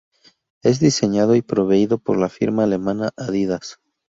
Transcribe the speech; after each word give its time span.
Es 0.63 0.79
diseñado 0.79 1.35
y 1.35 1.43
proveído 1.43 1.99
por 1.99 2.17
la 2.17 2.27
firma 2.27 2.63
alemana 2.63 3.11
Adidas. 3.17 3.79